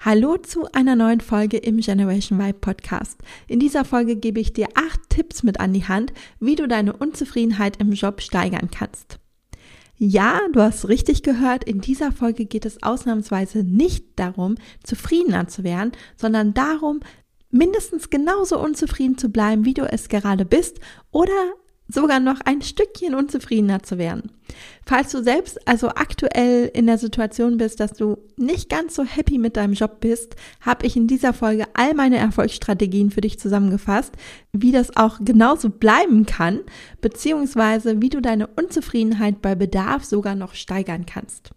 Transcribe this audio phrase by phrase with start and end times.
[0.00, 3.18] Hallo zu einer neuen Folge im Generation Vibe Podcast.
[3.48, 6.92] In dieser Folge gebe ich dir acht Tipps mit an die Hand, wie du deine
[6.92, 9.18] Unzufriedenheit im Job steigern kannst.
[9.96, 14.54] Ja, du hast richtig gehört, in dieser Folge geht es ausnahmsweise nicht darum,
[14.84, 17.00] zufriedener zu werden, sondern darum,
[17.50, 20.78] mindestens genauso unzufrieden zu bleiben, wie du es gerade bist
[21.10, 21.54] oder
[21.88, 24.30] sogar noch ein Stückchen unzufriedener zu werden.
[24.86, 29.38] Falls du selbst also aktuell in der Situation bist, dass du nicht ganz so happy
[29.38, 34.14] mit deinem Job bist, habe ich in dieser Folge all meine Erfolgsstrategien für dich zusammengefasst,
[34.52, 36.60] wie das auch genauso bleiben kann,
[37.00, 41.50] beziehungsweise wie du deine Unzufriedenheit bei Bedarf sogar noch steigern kannst.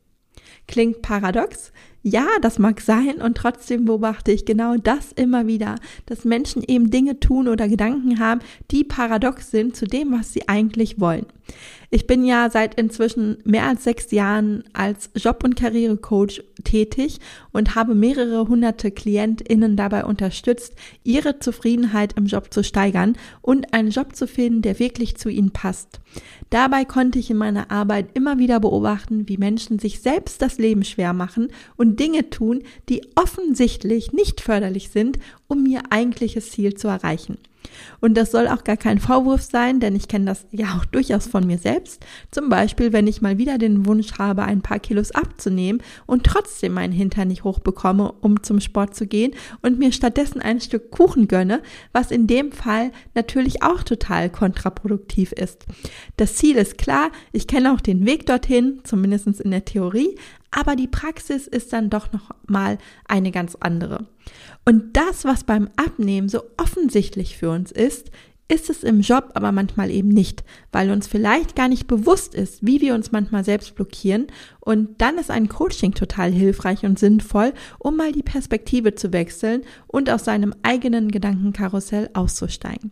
[0.71, 1.73] Klingt paradox?
[2.01, 6.89] Ja, das mag sein und trotzdem beobachte ich genau das immer wieder, dass Menschen eben
[6.89, 8.39] Dinge tun oder Gedanken haben,
[8.71, 11.25] die paradox sind zu dem, was sie eigentlich wollen.
[11.93, 17.19] Ich bin ja seit inzwischen mehr als sechs Jahren als Job- und Karrierecoach tätig
[17.51, 23.89] und habe mehrere hunderte KlientInnen dabei unterstützt, ihre Zufriedenheit im Job zu steigern und einen
[23.89, 25.99] Job zu finden, der wirklich zu ihnen passt.
[26.49, 30.85] Dabei konnte ich in meiner Arbeit immer wieder beobachten, wie Menschen sich selbst das Leben
[30.85, 36.87] schwer machen und Dinge tun, die offensichtlich nicht förderlich sind, um ihr eigentliches Ziel zu
[36.87, 37.37] erreichen.
[37.99, 41.27] Und das soll auch gar kein Vorwurf sein, denn ich kenne das ja auch durchaus
[41.27, 42.03] von mir selbst.
[42.31, 46.73] Zum Beispiel, wenn ich mal wieder den Wunsch habe, ein paar Kilos abzunehmen und trotzdem
[46.73, 51.27] meinen Hintern nicht hochbekomme, um zum Sport zu gehen und mir stattdessen ein Stück Kuchen
[51.27, 51.61] gönne,
[51.93, 55.65] was in dem Fall natürlich auch total kontraproduktiv ist.
[56.17, 60.15] Das Ziel ist klar, ich kenne auch den Weg dorthin, zumindest in der Theorie,
[60.51, 62.77] aber die Praxis ist dann doch noch mal
[63.07, 64.07] eine ganz andere.
[64.65, 68.11] Und das, was beim Abnehmen so offensichtlich für uns ist,
[68.51, 70.43] ist es im Job aber manchmal eben nicht,
[70.73, 74.27] weil uns vielleicht gar nicht bewusst ist, wie wir uns manchmal selbst blockieren.
[74.59, 79.61] Und dann ist ein Coaching total hilfreich und sinnvoll, um mal die Perspektive zu wechseln
[79.87, 82.91] und aus seinem eigenen Gedankenkarussell auszusteigen.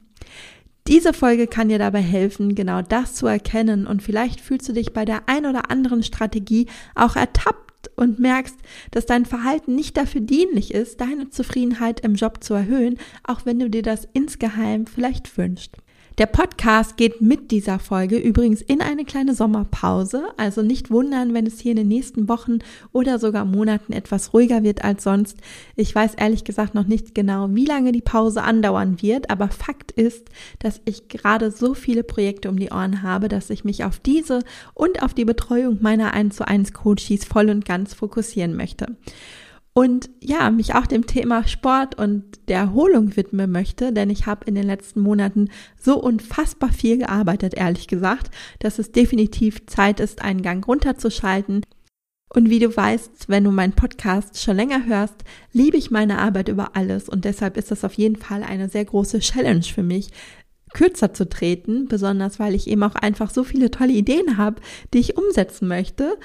[0.89, 4.91] Diese Folge kann dir dabei helfen, genau das zu erkennen und vielleicht fühlst du dich
[4.91, 8.55] bei der ein oder anderen Strategie auch ertappt und merkst,
[8.89, 13.59] dass dein Verhalten nicht dafür dienlich ist, deine Zufriedenheit im Job zu erhöhen, auch wenn
[13.59, 15.77] du dir das insgeheim vielleicht wünschst.
[16.19, 21.45] Der Podcast geht mit dieser Folge übrigens in eine kleine Sommerpause, also nicht wundern, wenn
[21.45, 22.59] es hier in den nächsten Wochen
[22.91, 25.37] oder sogar Monaten etwas ruhiger wird als sonst.
[25.77, 29.93] Ich weiß ehrlich gesagt noch nicht genau, wie lange die Pause andauern wird, aber Fakt
[29.93, 30.27] ist,
[30.59, 34.43] dass ich gerade so viele Projekte um die Ohren habe, dass ich mich auf diese
[34.73, 38.97] und auf die Betreuung meiner 1 zu 1 Coaches voll und ganz fokussieren möchte
[39.73, 44.45] und ja, mich auch dem Thema Sport und der Erholung widmen möchte, denn ich habe
[44.45, 45.49] in den letzten Monaten
[45.79, 51.61] so unfassbar viel gearbeitet, ehrlich gesagt, dass es definitiv Zeit ist, einen Gang runterzuschalten.
[52.31, 56.49] Und wie du weißt, wenn du meinen Podcast schon länger hörst, liebe ich meine Arbeit
[56.49, 60.09] über alles und deshalb ist das auf jeden Fall eine sehr große Challenge für mich,
[60.73, 64.61] kürzer zu treten, besonders weil ich eben auch einfach so viele tolle Ideen habe,
[64.93, 66.17] die ich umsetzen möchte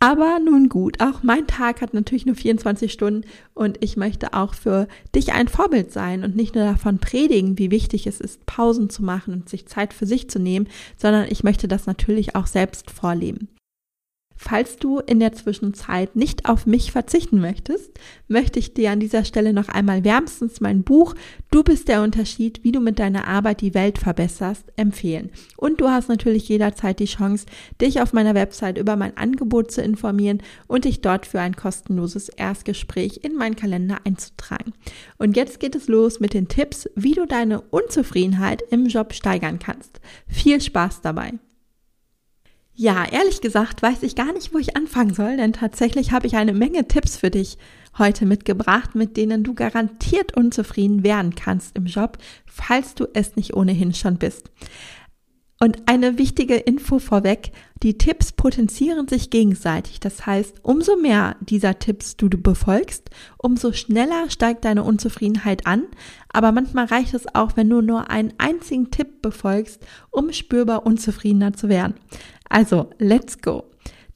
[0.00, 4.54] aber nun gut, auch mein Tag hat natürlich nur 24 Stunden und ich möchte auch
[4.54, 8.90] für dich ein Vorbild sein und nicht nur davon predigen, wie wichtig es ist, Pausen
[8.90, 12.46] zu machen und sich Zeit für sich zu nehmen, sondern ich möchte das natürlich auch
[12.46, 13.48] selbst vorleben.
[14.40, 17.90] Falls du in der Zwischenzeit nicht auf mich verzichten möchtest,
[18.28, 21.16] möchte ich dir an dieser Stelle noch einmal wärmstens mein Buch
[21.50, 25.30] Du bist der Unterschied, wie du mit deiner Arbeit die Welt verbesserst, empfehlen.
[25.56, 27.46] Und du hast natürlich jederzeit die Chance,
[27.80, 32.28] dich auf meiner Website über mein Angebot zu informieren und dich dort für ein kostenloses
[32.28, 34.72] Erstgespräch in meinen Kalender einzutragen.
[35.18, 39.58] Und jetzt geht es los mit den Tipps, wie du deine Unzufriedenheit im Job steigern
[39.58, 40.00] kannst.
[40.28, 41.32] Viel Spaß dabei!
[42.80, 46.36] Ja, ehrlich gesagt weiß ich gar nicht, wo ich anfangen soll, denn tatsächlich habe ich
[46.36, 47.58] eine Menge Tipps für dich
[47.98, 53.54] heute mitgebracht, mit denen du garantiert unzufrieden werden kannst im Job, falls du es nicht
[53.54, 54.48] ohnehin schon bist.
[55.60, 57.50] Und eine wichtige Info vorweg,
[57.82, 59.98] die Tipps potenzieren sich gegenseitig.
[59.98, 65.84] Das heißt, umso mehr dieser Tipps du, befolgst, umso schneller steigt deine Unzufriedenheit an.
[66.32, 71.52] Aber manchmal reicht es auch, wenn du nur einen einzigen Tipp befolgst, um spürbar unzufriedener
[71.52, 71.94] zu werden.
[72.48, 73.64] Also, let's go.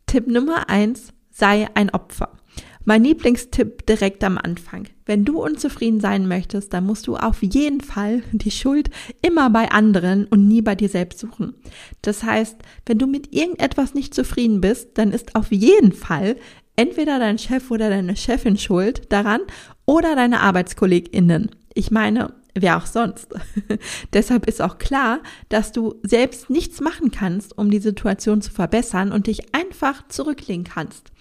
[0.06, 2.38] Tipp Nummer eins, sei ein Opfer.
[2.84, 4.88] Mein Lieblingstipp direkt am Anfang.
[5.06, 8.90] Wenn du unzufrieden sein möchtest, dann musst du auf jeden Fall die Schuld
[9.20, 11.54] immer bei anderen und nie bei dir selbst suchen.
[12.02, 12.56] Das heißt,
[12.86, 16.36] wenn du mit irgendetwas nicht zufrieden bist, dann ist auf jeden Fall
[16.76, 19.40] entweder dein Chef oder deine Chefin schuld daran
[19.86, 21.50] oder deine ArbeitskollegInnen.
[21.74, 23.28] Ich meine, wer auch sonst.
[24.12, 29.12] Deshalb ist auch klar, dass du selbst nichts machen kannst, um die Situation zu verbessern
[29.12, 31.12] und dich einfach zurücklegen kannst.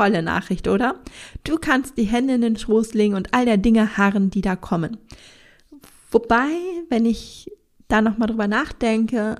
[0.00, 0.94] Tolle Nachricht, oder?
[1.44, 4.56] Du kannst die Hände in den Schoß legen und all der Dinge harren, die da
[4.56, 4.96] kommen.
[6.10, 6.48] Wobei,
[6.88, 7.52] wenn ich
[7.88, 9.36] da nochmal drüber nachdenke,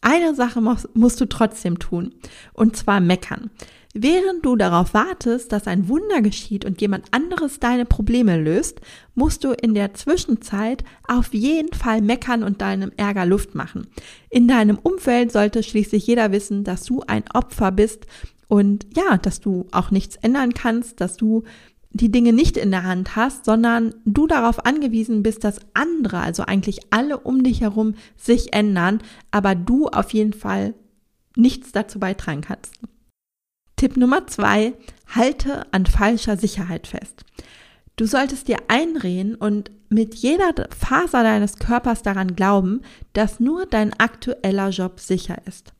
[0.00, 2.12] eine Sache musst, du trotzdem tun.
[2.52, 3.52] Und zwar meckern.
[3.94, 8.80] Während du darauf wartest, dass ein Wunder geschieht und jemand anderes deine Probleme löst,
[9.14, 13.86] musst du in der Zwischenzeit auf jeden Fall meckern und deinem Ärger Luft machen.
[14.30, 18.06] In deinem Umfeld sollte schließlich jeder wissen, dass du ein Opfer bist
[18.48, 21.44] und ja, dass du auch nichts ändern kannst, dass du
[21.94, 26.44] die Dinge nicht in der Hand hast, sondern du darauf angewiesen bist, dass andere, also
[26.44, 30.74] eigentlich alle um dich herum, sich ändern, aber du auf jeden Fall
[31.36, 32.74] nichts dazu beitragen kannst.
[33.76, 34.74] Tipp Nummer zwei,
[35.06, 37.24] halte an falscher Sicherheit fest.
[37.96, 42.80] Du solltest dir einreden und mit jeder Faser deines Körpers daran glauben,
[43.12, 45.74] dass nur dein aktueller Job sicher ist.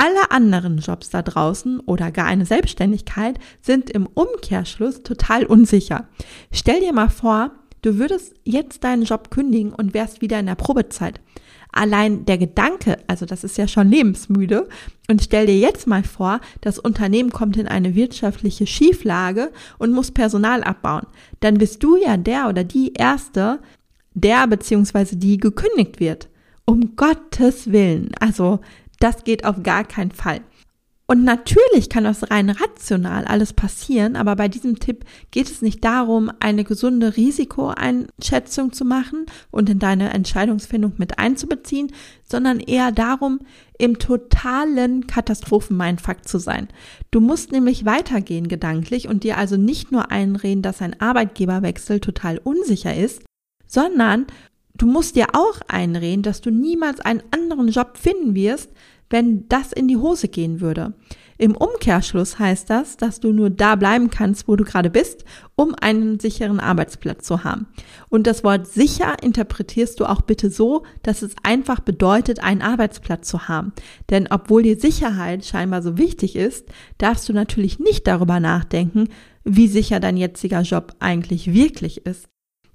[0.00, 6.06] Alle anderen Jobs da draußen oder gar eine Selbstständigkeit sind im Umkehrschluss total unsicher.
[6.52, 7.50] Stell dir mal vor,
[7.82, 11.20] du würdest jetzt deinen Job kündigen und wärst wieder in der Probezeit.
[11.72, 14.68] Allein der Gedanke, also das ist ja schon lebensmüde,
[15.10, 20.12] und stell dir jetzt mal vor, das Unternehmen kommt in eine wirtschaftliche Schieflage und muss
[20.12, 21.08] Personal abbauen.
[21.40, 23.58] Dann bist du ja der oder die Erste,
[24.14, 25.16] der bzw.
[25.16, 26.28] die gekündigt wird.
[26.66, 28.10] Um Gottes Willen.
[28.20, 28.60] Also
[29.00, 30.40] das geht auf gar keinen Fall.
[31.10, 35.82] Und natürlich kann das rein rational alles passieren, aber bei diesem Tipp geht es nicht
[35.82, 41.92] darum, eine gesunde Risikoeinschätzung zu machen und in deine Entscheidungsfindung mit einzubeziehen,
[42.24, 43.40] sondern eher darum,
[43.78, 46.68] im totalen Katastrophen-Mindfuck zu sein.
[47.10, 52.36] Du musst nämlich weitergehen gedanklich und dir also nicht nur einreden, dass ein Arbeitgeberwechsel total
[52.36, 53.22] unsicher ist,
[53.66, 54.26] sondern
[54.78, 58.70] Du musst dir auch einreden, dass du niemals einen anderen Job finden wirst,
[59.10, 60.94] wenn das in die Hose gehen würde.
[61.36, 65.24] Im Umkehrschluss heißt das, dass du nur da bleiben kannst, wo du gerade bist,
[65.56, 67.66] um einen sicheren Arbeitsplatz zu haben.
[68.08, 73.28] Und das Wort sicher interpretierst du auch bitte so, dass es einfach bedeutet, einen Arbeitsplatz
[73.28, 73.72] zu haben.
[74.10, 79.08] Denn obwohl dir Sicherheit scheinbar so wichtig ist, darfst du natürlich nicht darüber nachdenken,
[79.42, 82.28] wie sicher dein jetziger Job eigentlich wirklich ist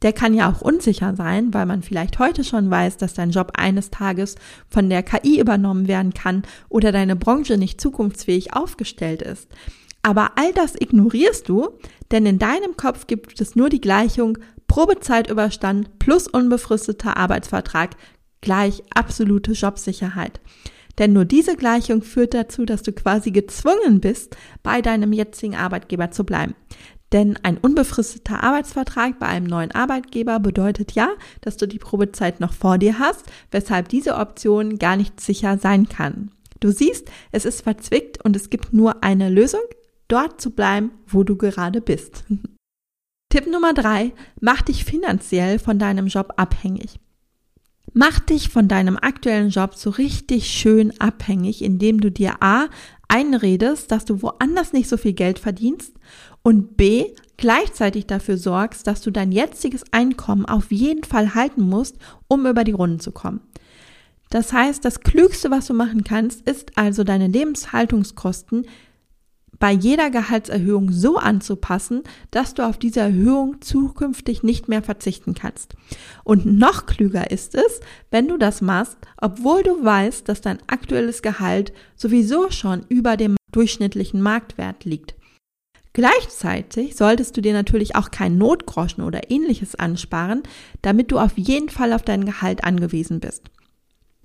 [0.03, 3.53] der kann ja auch unsicher sein, weil man vielleicht heute schon weiß, dass dein Job
[3.55, 4.35] eines Tages
[4.67, 9.47] von der KI übernommen werden kann oder deine Branche nicht zukunftsfähig aufgestellt ist.
[10.01, 11.69] Aber all das ignorierst du,
[12.11, 17.91] denn in deinem Kopf gibt es nur die Gleichung Probezeit überstanden plus unbefristeter Arbeitsvertrag
[18.41, 20.41] gleich absolute Jobsicherheit.
[20.99, 26.11] Denn nur diese Gleichung führt dazu, dass du quasi gezwungen bist, bei deinem jetzigen Arbeitgeber
[26.11, 26.53] zu bleiben.
[27.13, 31.09] Denn ein unbefristeter Arbeitsvertrag bei einem neuen Arbeitgeber bedeutet ja,
[31.41, 35.87] dass du die Probezeit noch vor dir hast, weshalb diese Option gar nicht sicher sein
[35.87, 36.31] kann.
[36.59, 39.61] Du siehst, es ist verzwickt und es gibt nur eine Lösung,
[40.07, 42.23] dort zu bleiben, wo du gerade bist.
[43.29, 46.99] Tipp Nummer drei, mach dich finanziell von deinem Job abhängig.
[47.93, 52.69] Mach dich von deinem aktuellen Job so richtig schön abhängig, indem du dir A
[53.07, 55.93] einredest, dass du woanders nicht so viel Geld verdienst
[56.43, 57.05] und B,
[57.37, 61.97] gleichzeitig dafür sorgst, dass du dein jetziges Einkommen auf jeden Fall halten musst,
[62.27, 63.41] um über die Runden zu kommen.
[64.29, 68.65] Das heißt, das Klügste, was du machen kannst, ist also deine Lebenshaltungskosten
[69.59, 75.75] bei jeder Gehaltserhöhung so anzupassen, dass du auf diese Erhöhung zukünftig nicht mehr verzichten kannst.
[76.23, 77.79] Und noch klüger ist es,
[78.11, 83.37] wenn du das machst, obwohl du weißt, dass dein aktuelles Gehalt sowieso schon über dem
[83.51, 85.15] durchschnittlichen Marktwert liegt.
[85.93, 90.41] Gleichzeitig solltest du dir natürlich auch kein Notgroschen oder ähnliches ansparen,
[90.81, 93.51] damit du auf jeden Fall auf dein Gehalt angewiesen bist.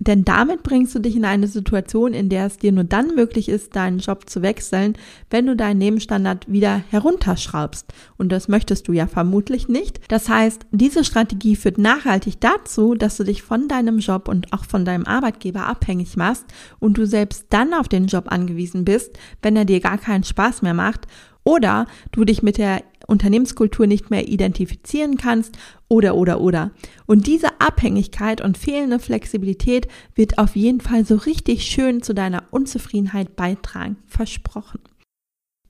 [0.00, 3.48] Denn damit bringst du dich in eine Situation, in der es dir nur dann möglich
[3.48, 4.94] ist, deinen Job zu wechseln,
[5.28, 7.92] wenn du deinen Nebenstandard wieder herunterschraubst.
[8.16, 10.00] Und das möchtest du ja vermutlich nicht.
[10.08, 14.64] Das heißt, diese Strategie führt nachhaltig dazu, dass du dich von deinem Job und auch
[14.64, 16.44] von deinem Arbeitgeber abhängig machst
[16.78, 20.62] und du selbst dann auf den Job angewiesen bist, wenn er dir gar keinen Spaß
[20.62, 21.08] mehr macht
[21.48, 25.56] oder du dich mit der Unternehmenskultur nicht mehr identifizieren kannst
[25.88, 26.72] oder oder oder.
[27.06, 32.42] Und diese Abhängigkeit und fehlende Flexibilität wird auf jeden Fall so richtig schön zu deiner
[32.50, 33.96] Unzufriedenheit beitragen.
[34.06, 34.80] Versprochen.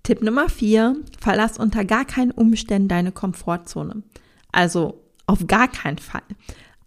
[0.02, 4.02] Tipp Nummer vier, verlass unter gar keinen Umständen deine Komfortzone.
[4.50, 6.22] Also auf gar keinen Fall.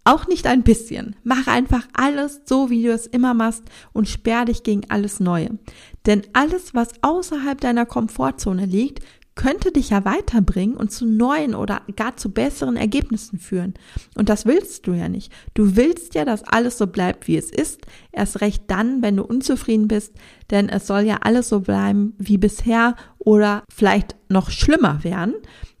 [0.04, 1.14] Auch nicht ein bisschen.
[1.22, 5.58] Mach einfach alles so, wie du es immer machst und sperr dich gegen alles Neue.
[6.06, 9.04] Denn alles, was außerhalb deiner Komfortzone liegt,
[9.34, 13.74] könnte dich ja weiterbringen und zu neuen oder gar zu besseren Ergebnissen führen.
[14.14, 15.32] Und das willst du ja nicht.
[15.54, 17.86] Du willst ja, dass alles so bleibt, wie es ist.
[18.10, 20.12] Erst recht dann, wenn du unzufrieden bist,
[20.50, 25.34] denn es soll ja alles so bleiben wie bisher oder vielleicht noch schlimmer werden.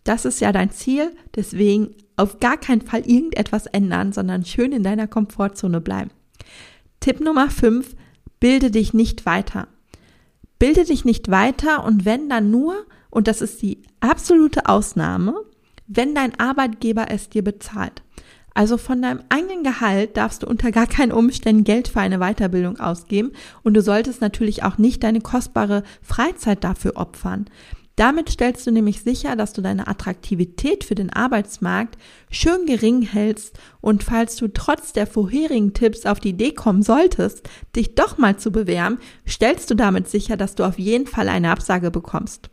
[0.04, 1.14] Das ist ja dein Ziel.
[1.36, 6.10] Deswegen auf gar keinen Fall irgendetwas ändern, sondern schön in deiner Komfortzone bleiben.
[7.00, 7.96] Tipp Nummer 5.
[8.40, 9.68] Bilde dich nicht weiter.
[10.58, 15.34] Bilde dich nicht weiter und wenn dann nur, und das ist die absolute Ausnahme,
[15.86, 18.02] wenn dein Arbeitgeber es dir bezahlt.
[18.54, 22.78] Also von deinem eigenen Gehalt darfst du unter gar keinen Umständen Geld für eine Weiterbildung
[22.78, 27.46] ausgeben und du solltest natürlich auch nicht deine kostbare Freizeit dafür opfern.
[27.96, 31.98] Damit stellst du nämlich sicher, dass du deine Attraktivität für den Arbeitsmarkt
[32.30, 37.48] schön gering hältst und falls du trotz der vorherigen Tipps auf die Idee kommen solltest,
[37.76, 41.50] dich doch mal zu bewerben, stellst du damit sicher, dass du auf jeden Fall eine
[41.50, 42.48] Absage bekommst.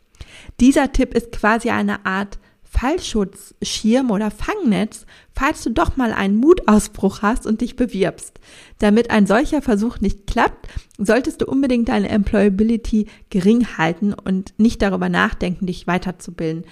[0.60, 2.38] Dieser Tipp ist quasi eine Art
[2.70, 8.38] Fallschutzschirm oder Fangnetz, falls du doch mal einen Mutausbruch hast und dich bewirbst.
[8.78, 14.82] Damit ein solcher Versuch nicht klappt, solltest du unbedingt deine Employability gering halten und nicht
[14.82, 16.64] darüber nachdenken, dich weiterzubilden.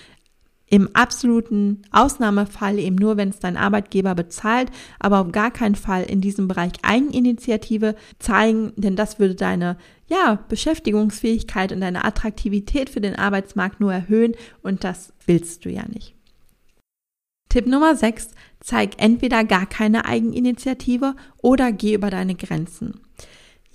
[0.70, 6.04] Im absoluten Ausnahmefall eben nur, wenn es dein Arbeitgeber bezahlt, aber auf gar keinen Fall
[6.04, 13.00] in diesem Bereich Eigeninitiative zeigen, denn das würde deine ja, Beschäftigungsfähigkeit und deine Attraktivität für
[13.00, 16.14] den Arbeitsmarkt nur erhöhen und das willst du ja nicht.
[17.48, 23.00] Tipp Nummer 6, zeig entweder gar keine Eigeninitiative oder geh über deine Grenzen.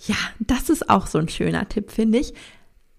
[0.05, 2.33] Ja, das ist auch so ein schöner Tipp, finde ich.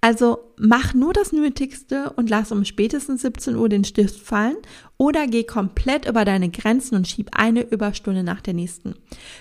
[0.04, 4.58] Also mach nur das Nötigste und lass um spätestens 17 Uhr den Stift fallen
[4.98, 8.96] oder geh komplett über deine Grenzen und schieb eine Überstunde nach der nächsten.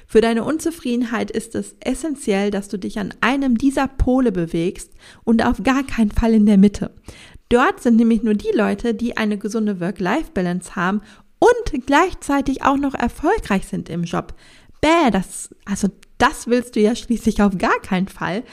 [0.07, 4.93] Für deine Unzufriedenheit ist es essentiell, dass du dich an einem dieser Pole bewegst
[5.25, 6.91] und auf gar keinen Fall in der Mitte.
[7.49, 11.01] Dort sind nämlich nur die Leute, die eine gesunde Work-Life-Balance haben
[11.39, 14.33] und gleichzeitig auch noch erfolgreich sind im Job.
[14.79, 15.89] Bäh, das, also
[16.19, 18.45] das willst du ja schließlich auf gar keinen Fall.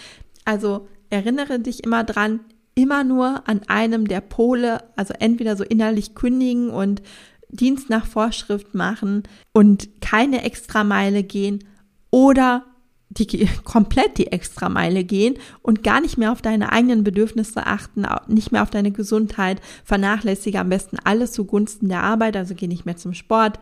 [0.44, 2.40] Also erinnere dich immer dran,
[2.74, 7.02] immer nur an einem der Pole, also entweder so innerlich kündigen und
[7.48, 11.64] Dienst nach Vorschrift machen und keine Extrameile gehen
[12.10, 12.64] oder
[13.08, 18.52] die komplett die Extrameile gehen und gar nicht mehr auf deine eigenen Bedürfnisse achten, nicht
[18.52, 22.96] mehr auf deine Gesundheit, vernachlässige am besten alles zugunsten der Arbeit, also geh nicht mehr
[22.96, 23.58] zum Sport,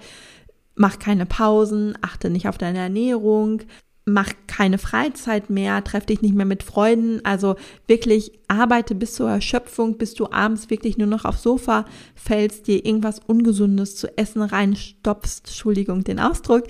[0.74, 3.62] mach keine Pausen, achte nicht auf deine Ernährung,
[4.08, 9.30] mach keine Freizeit mehr, treff dich nicht mehr mit Freunden, also wirklich arbeite bis zur
[9.30, 11.84] Erschöpfung, bis du abends wirklich nur noch aufs Sofa
[12.14, 16.64] fällst, dir irgendwas Ungesundes zu essen reinstopfst, Entschuldigung den Ausdruck,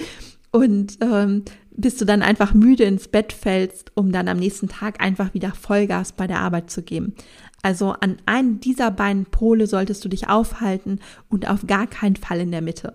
[0.50, 5.00] und ähm, bis du dann einfach müde ins Bett fällst, um dann am nächsten Tag
[5.00, 7.14] einfach wieder Vollgas bei der Arbeit zu geben.
[7.62, 12.40] Also an einem dieser beiden Pole solltest du dich aufhalten und auf gar keinen Fall
[12.40, 12.94] in der Mitte.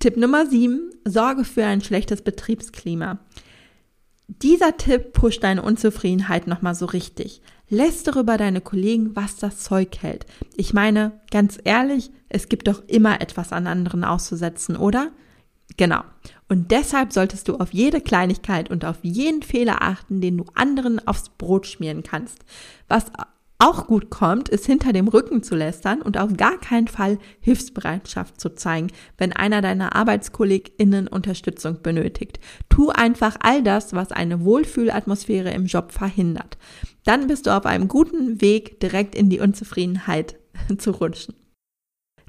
[0.00, 3.18] Tipp Nummer 7, sorge für ein schlechtes Betriebsklima.
[4.28, 7.42] Dieser Tipp pusht deine Unzufriedenheit nochmal so richtig.
[7.68, 10.24] Lästere über deine Kollegen, was das Zeug hält.
[10.56, 15.10] Ich meine, ganz ehrlich, es gibt doch immer etwas an anderen auszusetzen, oder?
[15.76, 16.00] Genau.
[16.48, 21.06] Und deshalb solltest du auf jede Kleinigkeit und auf jeden Fehler achten, den du anderen
[21.06, 22.38] aufs Brot schmieren kannst.
[22.88, 23.12] Was
[23.60, 28.40] auch gut kommt, ist hinter dem Rücken zu lästern und auf gar keinen Fall Hilfsbereitschaft
[28.40, 28.88] zu zeigen,
[29.18, 32.40] wenn einer deiner ArbeitskollegInnen Unterstützung benötigt.
[32.68, 36.56] Tu einfach all das, was eine Wohlfühlatmosphäre im Job verhindert.
[37.04, 40.36] Dann bist du auf einem guten Weg, direkt in die Unzufriedenheit
[40.78, 41.34] zu rutschen.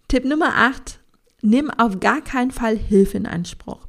[0.09, 0.99] Tipp Nummer 8.
[1.41, 3.87] Nimm auf gar keinen Fall Hilfe in Anspruch.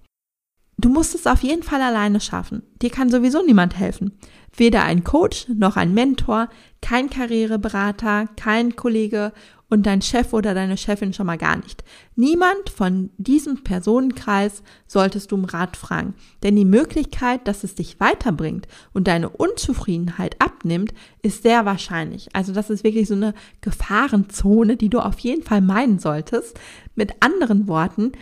[0.79, 2.63] Du musst es auf jeden Fall alleine schaffen.
[2.81, 4.19] Dir kann sowieso niemand helfen.
[4.57, 6.49] Weder ein Coach noch ein Mentor,
[6.81, 9.33] kein Karriereberater, kein Kollege
[9.73, 11.83] und dein Chef oder deine Chefin schon mal gar nicht.
[12.15, 17.99] Niemand von diesem Personenkreis solltest du um Rat fragen, denn die Möglichkeit, dass es dich
[17.99, 22.29] weiterbringt und deine Unzufriedenheit abnimmt, ist sehr wahrscheinlich.
[22.35, 26.61] Also das ist wirklich so eine Gefahrenzone, die du auf jeden Fall meinen solltest.
[26.95, 28.13] Mit anderen Worten,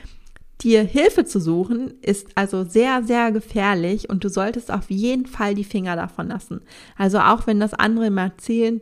[0.62, 5.55] Dir Hilfe zu suchen ist also sehr, sehr gefährlich und du solltest auf jeden Fall
[5.55, 6.61] die Finger davon lassen.
[6.97, 8.81] Also auch wenn das andere immer erzählen,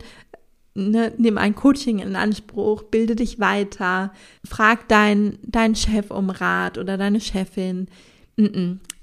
[0.75, 4.13] ne, nimm ein Coaching in Anspruch, bilde dich weiter,
[4.45, 7.87] frag deinen dein Chef um Rat oder deine Chefin.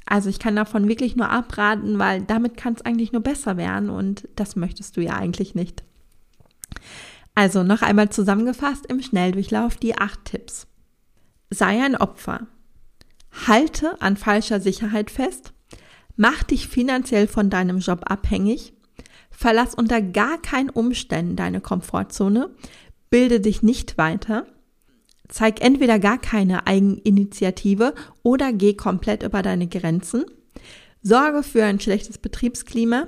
[0.05, 3.89] Also ich kann davon wirklich nur abraten, weil damit kann es eigentlich nur besser werden
[3.89, 5.83] und das möchtest du ja eigentlich nicht.
[7.35, 10.67] Also noch einmal zusammengefasst im Schnelldurchlauf die acht Tipps.
[11.49, 12.47] Sei ein Opfer.
[13.47, 15.53] Halte an falscher Sicherheit fest.
[16.15, 18.73] Mach dich finanziell von deinem Job abhängig.
[19.29, 22.49] Verlass unter gar keinen Umständen deine Komfortzone.
[23.09, 24.47] Bilde dich nicht weiter.
[25.27, 30.25] Zeig entweder gar keine Eigeninitiative oder geh komplett über deine Grenzen.
[31.01, 33.07] Sorge für ein schlechtes Betriebsklima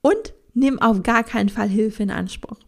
[0.00, 2.58] und nimm auf gar keinen Fall Hilfe in Anspruch.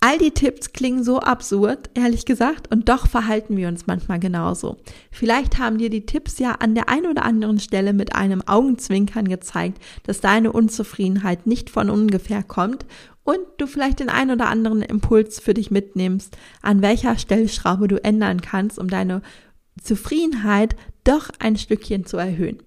[0.00, 4.76] All die Tipps klingen so absurd, ehrlich gesagt, und doch verhalten wir uns manchmal genauso.
[5.10, 9.26] Vielleicht haben dir die Tipps ja an der einen oder anderen Stelle mit einem Augenzwinkern
[9.26, 12.84] gezeigt, dass deine Unzufriedenheit nicht von ungefähr kommt
[13.24, 18.02] und du vielleicht den einen oder anderen Impuls für dich mitnimmst, an welcher Stellschraube du
[18.04, 19.22] ändern kannst, um deine
[19.82, 22.62] Zufriedenheit doch ein Stückchen zu erhöhen.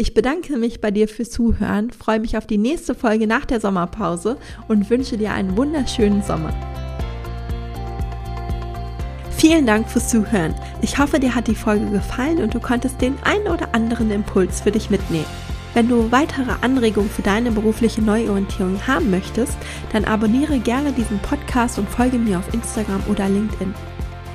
[0.00, 3.60] Ich bedanke mich bei dir fürs Zuhören, freue mich auf die nächste Folge nach der
[3.60, 4.36] Sommerpause
[4.68, 6.54] und wünsche dir einen wunderschönen Sommer.
[9.36, 10.54] Vielen Dank fürs Zuhören.
[10.82, 14.60] Ich hoffe, dir hat die Folge gefallen und du konntest den einen oder anderen Impuls
[14.60, 15.26] für dich mitnehmen.
[15.74, 19.58] Wenn du weitere Anregungen für deine berufliche Neuorientierung haben möchtest,
[19.92, 23.74] dann abonniere gerne diesen Podcast und folge mir auf Instagram oder LinkedIn.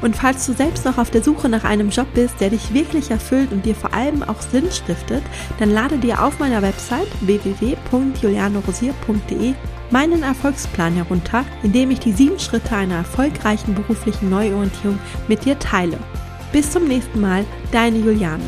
[0.03, 3.09] Und falls du selbst noch auf der Suche nach einem Job bist, der dich wirklich
[3.09, 5.23] erfüllt und dir vor allem auch Sinn stiftet,
[5.59, 9.53] dann lade dir auf meiner Website www.julianorosier.de
[9.91, 15.57] meinen Erfolgsplan herunter, in dem ich die sieben Schritte einer erfolgreichen beruflichen Neuorientierung mit dir
[15.57, 15.97] teile.
[16.51, 18.43] Bis zum nächsten Mal, deine Juliane.